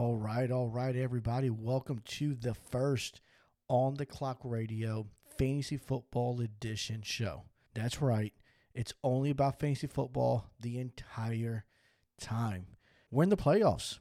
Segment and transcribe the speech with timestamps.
[0.00, 1.50] All right, all right, everybody.
[1.50, 3.20] Welcome to the first
[3.68, 5.06] On the Clock Radio
[5.36, 7.42] Fantasy Football Edition show.
[7.74, 8.32] That's right,
[8.74, 11.66] it's only about fantasy football the entire
[12.18, 12.64] time.
[13.10, 13.98] We're in the playoffs.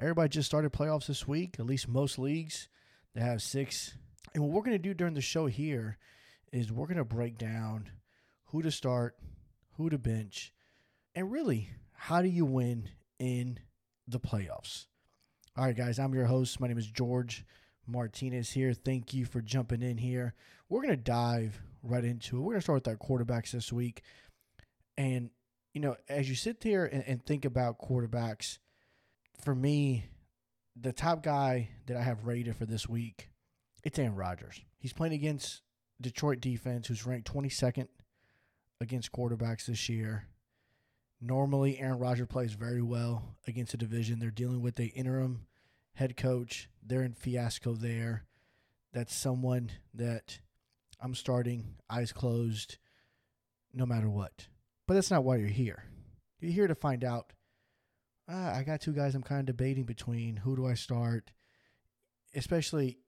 [0.00, 2.70] Everybody just started playoffs this week, at least most leagues.
[3.14, 3.92] They have six.
[4.32, 5.98] And what we're going to do during the show here
[6.50, 7.90] is we're going to break down
[8.46, 9.18] who to start,
[9.72, 10.54] who to bench,
[11.14, 13.58] and really, how do you win in
[14.08, 14.86] the playoffs?
[15.54, 16.60] All right, guys, I'm your host.
[16.60, 17.44] My name is George
[17.86, 18.72] Martinez here.
[18.72, 20.32] Thank you for jumping in here.
[20.70, 22.40] We're going to dive right into it.
[22.40, 24.00] We're going to start with our quarterbacks this week.
[24.96, 25.28] And,
[25.74, 28.60] you know, as you sit there and, and think about quarterbacks,
[29.44, 30.06] for me,
[30.74, 33.28] the top guy that I have rated for this week,
[33.84, 34.58] it's Aaron Rodgers.
[34.78, 35.60] He's playing against
[36.00, 37.88] Detroit defense, who's ranked 22nd
[38.80, 40.28] against quarterbacks this year.
[41.24, 44.18] Normally, Aaron Rodgers plays very well against a division.
[44.18, 45.46] They're dealing with a interim
[45.94, 46.68] head coach.
[46.84, 48.24] They're in fiasco there.
[48.92, 50.40] That's someone that
[51.00, 52.78] I'm starting eyes closed,
[53.72, 54.48] no matter what.
[54.88, 55.84] But that's not why you're here.
[56.40, 57.32] You're here to find out.
[58.28, 60.38] Ah, I got two guys I'm kind of debating between.
[60.38, 61.30] Who do I start?
[62.34, 62.98] Especially,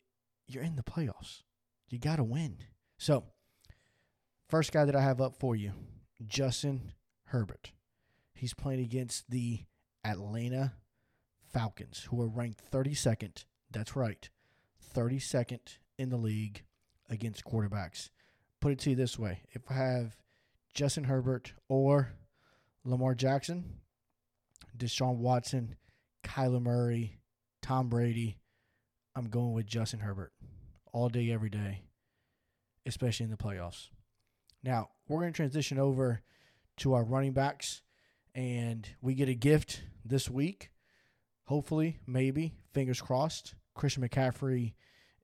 [0.46, 1.42] you're in the playoffs.
[1.88, 2.58] You got to win.
[2.96, 3.24] So,
[4.48, 5.72] first guy that I have up for you,
[6.24, 6.92] Justin
[7.24, 7.72] Herbert.
[8.34, 9.60] He's playing against the
[10.04, 10.74] Atlanta
[11.52, 13.44] Falcons, who are ranked 32nd.
[13.70, 14.28] That's right,
[14.94, 16.64] 32nd in the league
[17.08, 18.10] against quarterbacks.
[18.60, 20.16] Put it to you this way if I have
[20.74, 22.12] Justin Herbert or
[22.84, 23.80] Lamar Jackson,
[24.76, 25.76] Deshaun Watson,
[26.24, 27.20] Kyler Murray,
[27.62, 28.38] Tom Brady,
[29.14, 30.32] I'm going with Justin Herbert
[30.92, 31.82] all day, every day,
[32.84, 33.88] especially in the playoffs.
[34.62, 36.22] Now, we're going to transition over
[36.78, 37.82] to our running backs
[38.34, 40.70] and we get a gift this week.
[41.44, 43.54] Hopefully, maybe, fingers crossed.
[43.74, 44.74] Christian McCaffrey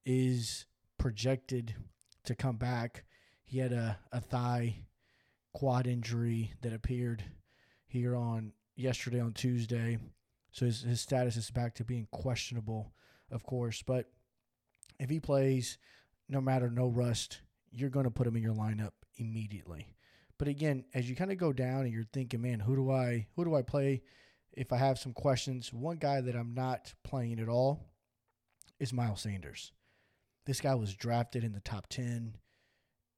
[0.04, 0.66] is
[0.98, 1.74] projected
[2.24, 3.04] to come back.
[3.44, 4.84] He had a, a thigh
[5.52, 7.24] quad injury that appeared
[7.86, 9.98] here on yesterday on Tuesday.
[10.52, 12.92] So his, his status is back to being questionable,
[13.30, 13.82] of course.
[13.82, 14.06] But
[14.98, 15.78] if he plays,
[16.28, 17.40] no matter no rust,
[17.72, 19.94] you're going to put him in your lineup immediately.
[20.40, 23.26] But again, as you kind of go down and you're thinking, man, who do I
[23.36, 24.00] who do I play?
[24.54, 27.92] If I have some questions, one guy that I'm not playing at all
[28.78, 29.72] is Miles Sanders.
[30.46, 32.38] This guy was drafted in the top 10.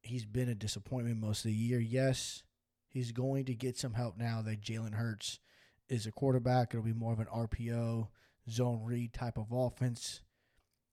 [0.01, 1.79] He's been a disappointment most of the year.
[1.79, 2.43] Yes,
[2.89, 5.39] he's going to get some help now that Jalen Hurts
[5.87, 6.73] is a quarterback.
[6.73, 8.09] It'll be more of an RPO,
[8.49, 10.19] zone read type of offense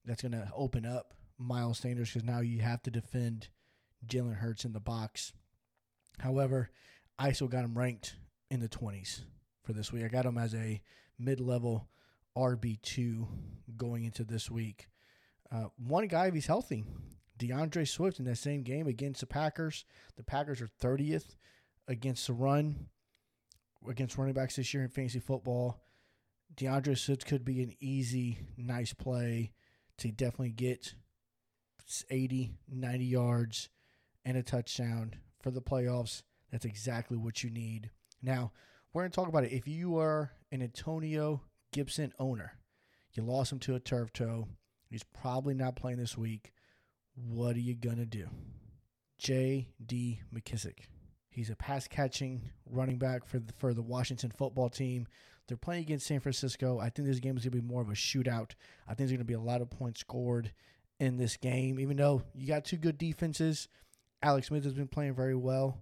[0.05, 3.49] that's going to open up Miles Sanders because now you have to defend
[4.07, 5.33] Jalen Hurts in the box.
[6.19, 6.71] However,
[7.19, 8.17] I still got him ranked
[8.51, 9.21] in the 20s
[9.63, 10.05] for this week.
[10.05, 10.83] I got him as a
[11.19, 11.89] mid level
[12.37, 13.27] RB2
[13.77, 14.89] going into this week.
[15.53, 16.85] Uh, one guy, if he's healthy,
[17.37, 19.85] D'Andre Swift in that same game against the Packers.
[20.17, 21.37] The Packers are 30th
[21.89, 22.87] against the run,
[23.89, 25.83] against running backs this year in fantasy football.
[26.57, 29.53] D'Andre Swift could be an easy, nice play
[29.99, 30.95] to definitely get
[32.11, 33.69] 80, 90 yards
[34.25, 36.23] and a touchdown for the playoffs.
[36.51, 37.91] That's exactly what you need.
[38.23, 38.53] Now,
[38.93, 39.53] we're going to talk about it.
[39.53, 41.43] If you are an Antonio
[41.73, 42.53] Gibson owner,
[43.13, 44.49] you lost him to a turf toe,
[44.89, 46.53] he's probably not playing this week.
[47.15, 48.29] What are you going to do?
[49.19, 50.21] J.D.
[50.35, 50.87] McKissick.
[51.31, 55.07] He's a pass catching running back for the, for the Washington football team.
[55.47, 56.79] They're playing against San Francisco.
[56.79, 58.53] I think this game is going to be more of a shootout.
[58.87, 60.53] I think there's going to be a lot of points scored
[60.99, 63.69] in this game, even though you got two good defenses.
[64.23, 65.79] Alex Smith has been playing very well.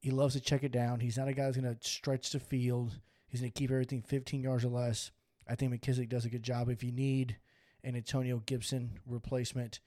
[0.00, 1.00] He loves to check it down.
[1.00, 2.98] He's not a guy who's going to stretch the field.
[3.26, 5.10] He's going to keep everything 15 yards or less.
[5.48, 6.68] I think McKissick does a good job.
[6.68, 7.38] If you need
[7.82, 9.80] an Antonio Gibson replacement,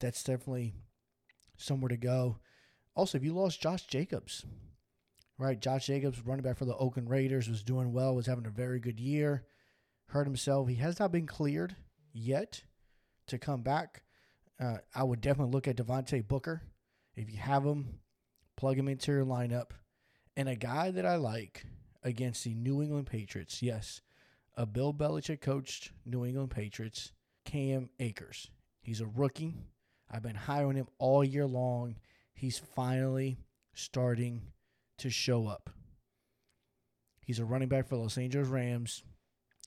[0.00, 0.74] that's definitely
[1.56, 2.38] somewhere to go.
[2.94, 4.44] Also, if you lost Josh Jacobs,
[5.38, 5.60] right?
[5.60, 8.80] Josh Jacobs, running back for the Oakland Raiders, was doing well, was having a very
[8.80, 9.44] good year,
[10.06, 10.68] hurt himself.
[10.68, 11.76] He has not been cleared
[12.12, 12.62] yet
[13.26, 14.02] to come back.
[14.60, 16.62] Uh, I would definitely look at Devontae Booker
[17.18, 17.98] if you have him,
[18.56, 19.72] plug him into your lineup.
[20.36, 21.66] And a guy that I like
[22.04, 24.02] against the New England Patriots, yes,
[24.56, 27.10] a Bill Belichick coached New England Patriots,
[27.44, 28.50] Cam Akers.
[28.82, 29.56] He's a rookie.
[30.08, 31.96] I've been high on him all year long.
[32.34, 33.40] He's finally
[33.74, 34.42] starting
[34.98, 35.70] to show up.
[37.26, 39.02] He's a running back for Los Angeles Rams.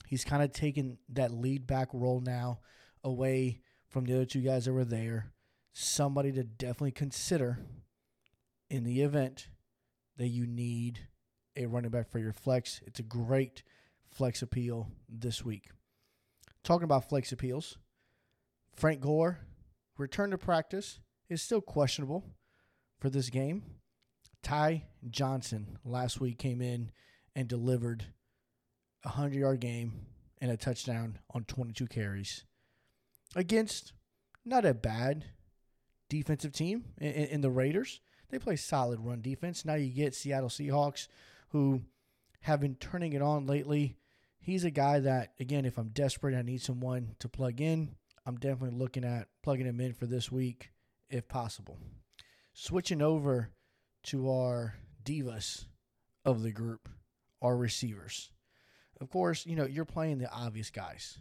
[0.08, 2.62] He's kind of taken that lead back role now
[3.04, 3.60] away
[3.90, 5.34] from the other two guys that were there
[5.74, 7.60] somebody to definitely consider
[8.70, 9.48] in the event
[10.18, 11.00] that you need
[11.56, 12.82] a running back for your flex.
[12.86, 13.64] It's a great
[14.10, 15.70] flex appeal this week.
[16.64, 17.78] talking about flex appeals,
[18.76, 19.40] Frank Gore,
[19.98, 22.24] return to practice, is still questionable
[23.00, 23.64] for this game.
[24.44, 26.92] Ty Johnson last week came in
[27.36, 28.06] and delivered
[29.04, 30.06] a 100 yard game
[30.40, 32.46] and a touchdown on 22 carries
[33.36, 33.94] against
[34.46, 35.26] not a bad
[36.12, 38.02] defensive team in, in, the Raiders.
[38.30, 39.64] They play solid run defense.
[39.64, 41.08] Now you get Seattle Seahawks,
[41.50, 41.84] who
[42.42, 43.96] have been turning it on lately.
[44.38, 47.96] He's a guy that, again, if I'm desperate, I need someone to plug in.
[48.26, 50.72] I'm definitely looking at plugging him in for this week
[51.10, 51.78] if possible.
[52.54, 53.52] Switching over
[54.04, 54.76] to our
[55.06, 55.66] divas
[56.26, 56.90] of the group,
[57.42, 58.32] our receivers.
[59.00, 61.20] Of course, you know, you're playing the obvious guys.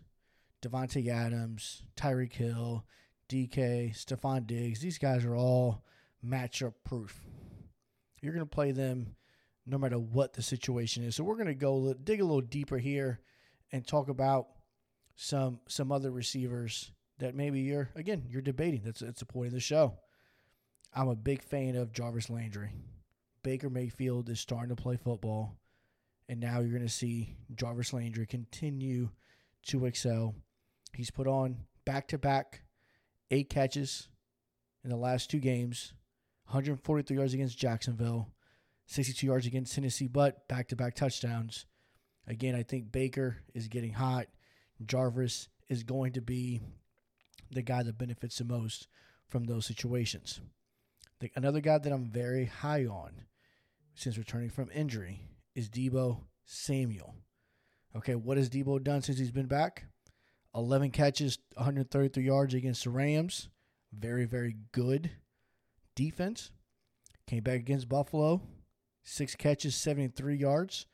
[0.62, 2.84] Davante Adams, Tyreek Hill,
[3.30, 4.80] DK, Stefon Diggs.
[4.80, 5.84] These guys are all
[6.26, 7.20] matchup proof.
[8.20, 9.14] You're going to play them
[9.64, 11.14] no matter what the situation is.
[11.14, 13.20] So we're going to go dig a little deeper here
[13.70, 14.48] and talk about
[15.14, 18.82] some some other receivers that maybe you're again you're debating.
[18.84, 19.94] That's that's the point of the show.
[20.92, 22.72] I'm a big fan of Jarvis Landry.
[23.44, 25.56] Baker Mayfield is starting to play football,
[26.28, 29.10] and now you're going to see Jarvis Landry continue
[29.66, 30.34] to excel.
[30.92, 32.62] He's put on back to back
[33.30, 34.08] eight catches
[34.84, 35.92] in the last two games,
[36.46, 38.28] 143 yards against Jacksonville,
[38.86, 41.66] 62 yards against Tennessee, but back to back touchdowns.
[42.26, 44.26] Again, I think Baker is getting hot.
[44.84, 46.60] Jarvis is going to be
[47.50, 48.88] the guy that benefits the most
[49.28, 50.40] from those situations.
[51.20, 53.12] The, another guy that I'm very high on
[53.94, 55.20] since returning from injury
[55.54, 57.14] is Deebo Samuel.
[57.96, 59.84] Okay, what has Deebo done since he's been back?
[60.54, 63.48] 11 catches, 133 yards against the Rams.
[63.92, 65.10] Very, very good
[65.94, 66.50] defense.
[67.26, 68.42] Came back against Buffalo.
[69.02, 70.86] Six catches, 73 yards.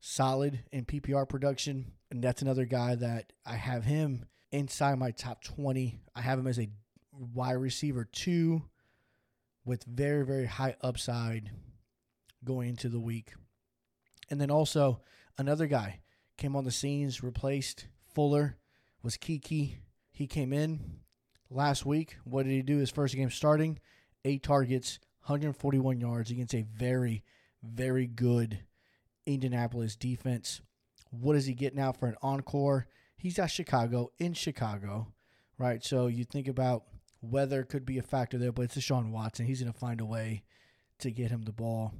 [0.00, 1.92] Solid in PPR production.
[2.10, 6.00] And that's another guy that I have him inside my top 20.
[6.14, 6.70] I have him as a
[7.12, 8.62] wide receiver two
[9.64, 11.50] with very, very high upside
[12.44, 13.32] going into the week.
[14.30, 15.02] And then also
[15.38, 16.00] another guy
[16.36, 18.56] came on the scenes, replaced Fuller,
[19.02, 19.76] was Keke.
[20.12, 21.00] He came in
[21.50, 22.16] last week.
[22.24, 23.78] What did he do his first game starting?
[24.24, 27.22] Eight targets, 141 yards against a very,
[27.62, 28.60] very good
[29.26, 30.60] Indianapolis defense.
[31.10, 32.86] What is he getting out for an encore?
[33.16, 35.08] He's at Chicago, in Chicago,
[35.58, 35.84] right?
[35.84, 36.84] So you think about
[37.22, 39.46] weather could be a factor there, but it's Deshaun Watson.
[39.46, 40.42] He's going to find a way
[40.98, 41.94] to get him the ball.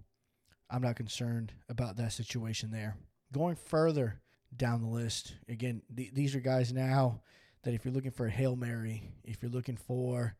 [0.70, 2.96] I'm not concerned about that situation there.
[3.32, 4.20] Going further
[4.56, 7.20] down the list, again, th- these are guys now
[7.62, 10.37] that if you're looking for a Hail Mary, if you're looking for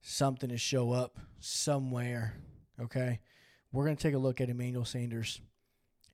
[0.00, 2.34] something to show up somewhere,
[2.80, 3.20] okay,
[3.72, 5.40] we're going to take a look at Emmanuel Sanders.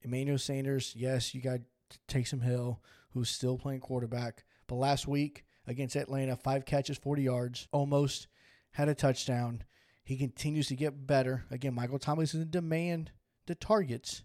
[0.02, 1.60] Emmanuel Sanders, yes, you got
[2.08, 4.44] Taysom Hill, who's still playing quarterback.
[4.66, 8.28] But last week against Atlanta, five catches, 40 yards, almost
[8.72, 9.62] had a touchdown.
[10.02, 11.44] He continues to get better.
[11.50, 13.12] Again, Michael Thomas is in demand
[13.46, 14.22] the targets,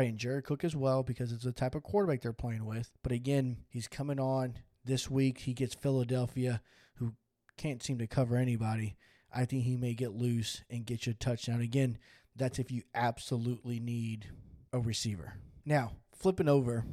[0.00, 2.90] And Jared Cook as well, because it's the type of quarterback they're playing with.
[3.02, 4.54] But again, he's coming on
[4.84, 5.38] this week.
[5.38, 6.62] He gets Philadelphia,
[6.96, 7.14] who
[7.56, 8.96] can't seem to cover anybody.
[9.34, 11.60] I think he may get loose and get you a touchdown.
[11.60, 11.98] Again,
[12.36, 14.30] that's if you absolutely need
[14.72, 15.34] a receiver.
[15.64, 16.84] Now, flipping over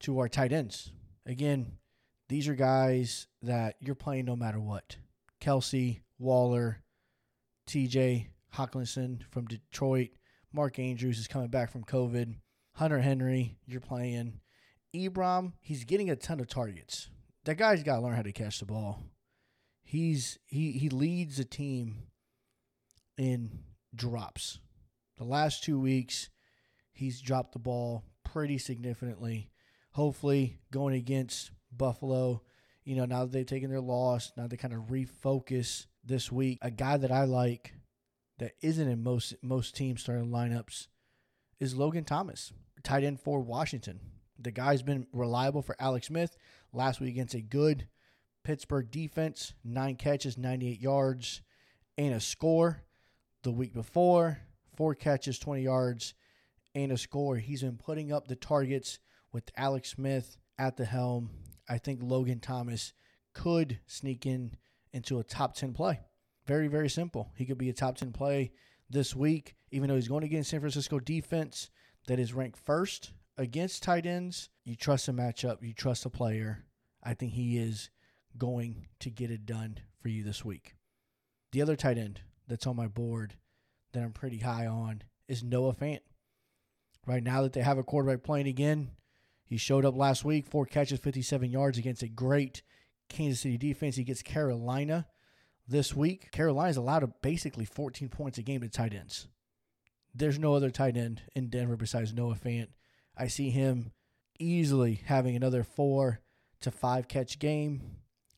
[0.00, 0.92] to our tight ends.
[1.24, 1.72] Again,
[2.28, 4.96] these are guys that you're playing no matter what.
[5.40, 6.82] Kelce, Waller,
[7.68, 10.10] TJ Hockenson from Detroit,
[10.56, 12.34] Mark Andrews is coming back from COVID.
[12.76, 14.40] Hunter Henry, you're playing.
[14.94, 17.10] Ebron, he's getting a ton of targets.
[17.44, 19.02] That guy's got to learn how to catch the ball.
[19.84, 22.04] He's he he leads the team
[23.18, 24.58] in drops.
[25.18, 26.30] The last two weeks,
[26.90, 29.50] he's dropped the ball pretty significantly.
[29.90, 32.40] Hopefully, going against Buffalo,
[32.82, 36.58] you know, now that they've taken their loss, now they kind of refocus this week.
[36.62, 37.74] A guy that I like
[38.38, 40.88] that isn't in most most teams starting lineups
[41.58, 42.52] is Logan Thomas,
[42.82, 44.00] tight end for Washington.
[44.38, 46.36] The guy's been reliable for Alex Smith
[46.72, 47.88] last week against a good
[48.44, 51.40] Pittsburgh defense, nine catches, 98 yards,
[51.96, 52.82] and a score.
[53.42, 54.38] The week before,
[54.76, 56.14] four catches, 20 yards,
[56.74, 57.36] and a score.
[57.36, 58.98] He's been putting up the targets
[59.32, 61.30] with Alex Smith at the helm.
[61.68, 62.92] I think Logan Thomas
[63.32, 64.52] could sneak in
[64.92, 66.00] into a top 10 play.
[66.46, 67.32] Very, very simple.
[67.34, 68.52] He could be a top 10 play
[68.88, 71.70] this week, even though he's going against San Francisco defense
[72.06, 74.48] that is ranked first against tight ends.
[74.64, 76.64] You trust a matchup, you trust a player.
[77.02, 77.90] I think he is
[78.38, 80.76] going to get it done for you this week.
[81.52, 83.34] The other tight end that's on my board
[83.92, 86.00] that I'm pretty high on is Noah Fant.
[87.06, 88.90] Right now that they have a quarterback playing again,
[89.44, 92.62] He showed up last week, four catches, 57 yards against a great
[93.08, 93.94] Kansas City defense.
[93.96, 95.06] He gets Carolina
[95.68, 96.30] this week.
[96.30, 99.28] Carolina's allowed basically 14 points a game to tight ends.
[100.14, 102.68] There's no other tight end in Denver besides Noah Fant.
[103.16, 103.92] I see him
[104.38, 106.20] easily having another four
[106.60, 107.96] to five catch game,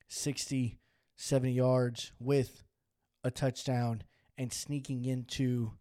[0.08, 0.78] 60,
[1.16, 2.64] 70 yards with
[3.24, 4.02] a touchdown
[4.36, 5.72] and sneaking into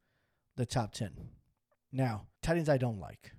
[0.55, 1.11] the top 10.
[1.91, 3.31] Now, tight ends I don't like.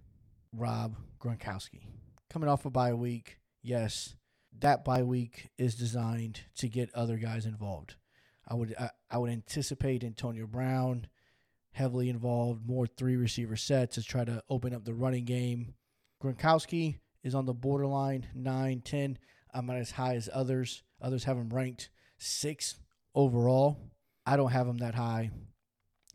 [0.53, 1.83] Rob Gronkowski.
[2.31, 4.15] Coming off a bye week, yes,
[4.61, 7.95] that bye week is designed to get other guys involved.
[8.47, 11.07] I would I, I would anticipate Antonio Brown
[11.73, 15.75] heavily involved, more three receiver sets to try to open up the running game.
[16.23, 19.19] Gronkowski is on the borderline 9, 10.
[19.55, 20.83] I'm not as high as others.
[21.01, 22.77] Others have him ranked six
[23.15, 23.79] overall.
[24.27, 25.31] I don't have him that high.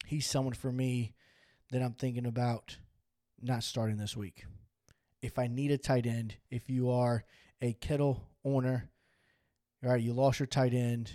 [0.06, 1.14] He's someone for me
[1.72, 2.78] that I'm thinking about
[3.42, 4.46] not starting this week.
[5.22, 7.24] If I need a tight end, if you are
[7.64, 8.90] a Kittle owner,
[9.84, 11.14] all right, you lost your tight end,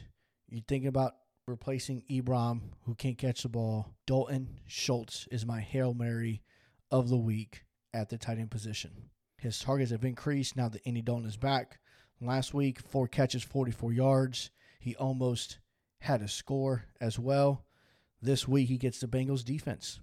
[0.48, 1.12] you're thinking about
[1.46, 3.94] replacing Ebron, who can't catch the ball.
[4.06, 6.42] Dalton Schultz is my Hail Mary
[6.90, 9.10] of the week at the tight end position.
[9.36, 11.80] His targets have increased now that Andy Dalton is back.
[12.18, 14.50] Last week, four catches, 44 yards.
[14.80, 15.58] He almost
[16.00, 17.66] had a score as well.
[18.22, 20.00] This week, he gets the Bengals defense,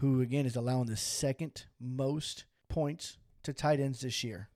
[0.00, 4.50] who again is allowing the second most points to tight ends this year.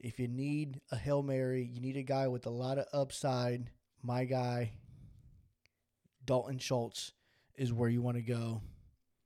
[0.00, 3.70] If you need a Hail Mary, you need a guy with a lot of upside.
[4.02, 4.72] My guy,
[6.24, 7.12] Dalton Schultz,
[7.56, 8.62] is where you want to go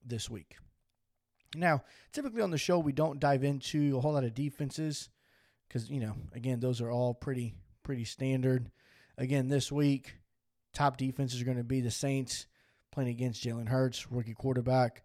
[0.05, 0.57] this week.
[1.55, 5.11] Now, typically on the show, we don't dive into a whole lot of defenses
[5.69, 8.71] because, you know, again, those are all pretty, pretty standard.
[9.19, 10.14] Again, this week,
[10.73, 12.47] top defenses are going to be the Saints
[12.91, 15.02] playing against Jalen Hurts, rookie quarterback.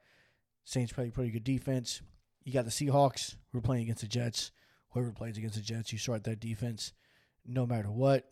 [0.64, 2.02] Saints play pretty good defense.
[2.46, 4.52] You got the Seahawks who are playing against the Jets.
[4.92, 6.94] Whoever plays against the Jets, you start that defense
[7.46, 8.30] no matter what.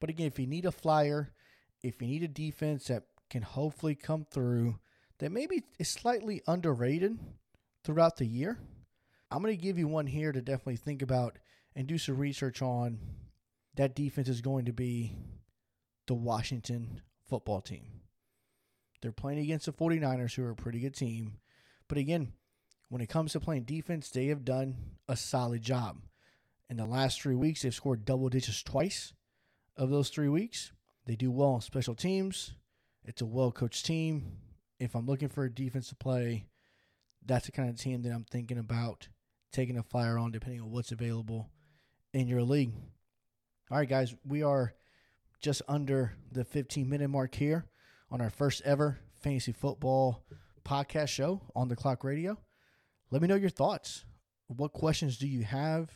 [0.00, 1.32] But again, if you need a flyer,
[1.82, 4.78] if you need a defense that can hopefully come through,
[5.18, 7.18] that maybe is slightly underrated
[7.84, 8.58] throughout the year,
[9.30, 11.38] I'm going to give you one here to definitely think about
[11.76, 12.98] and do some research on.
[13.76, 15.14] That defense is going to be
[16.06, 18.00] the Washington football team.
[19.00, 21.38] They're playing against the 49ers, who are a pretty good team.
[21.88, 22.32] But again,
[22.90, 24.74] when it comes to playing defense, they have done
[25.08, 26.02] a solid job.
[26.68, 29.14] In the last three weeks, they've scored double digits twice
[29.76, 30.72] of those three weeks.
[31.06, 32.54] They do well on special teams.
[33.04, 34.38] It's a well coached team.
[34.78, 36.46] If I'm looking for a defensive play,
[37.24, 39.08] that's the kind of team that I'm thinking about
[39.52, 41.48] taking a flyer on, depending on what's available
[42.12, 42.72] in your league.
[43.70, 44.74] All right, guys, we are
[45.40, 47.66] just under the 15 minute mark here
[48.10, 50.24] on our first ever fantasy football
[50.64, 52.36] podcast show on the clock radio.
[53.10, 54.04] Let me know your thoughts.
[54.46, 55.90] What questions do you have?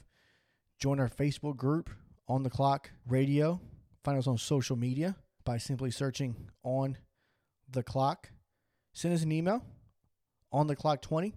[0.81, 1.91] Join our Facebook group
[2.27, 3.61] on the clock radio.
[4.03, 6.99] Find us on social media by simply searching on
[7.71, 8.31] the clock.
[8.93, 9.65] Send us an email
[10.53, 11.35] on the clock 20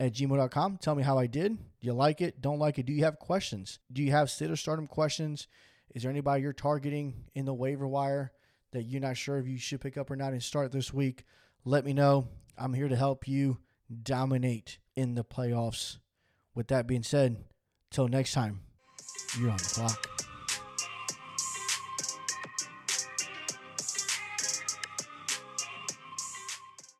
[0.00, 0.78] at gmail.com.
[0.78, 1.56] Tell me how I did.
[1.56, 2.40] Do you like it?
[2.40, 2.86] Don't like it?
[2.86, 3.78] Do you have questions?
[3.92, 5.46] Do you have sit or stardom questions?
[5.94, 8.32] Is there anybody you're targeting in the waiver wire
[8.72, 11.24] that you're not sure if you should pick up or not and start this week?
[11.64, 12.26] Let me know.
[12.58, 13.58] I'm here to help you
[14.02, 15.98] dominate in the playoffs.
[16.54, 17.44] With that being said,
[17.90, 18.60] till next time,
[19.38, 20.13] you're on the clock.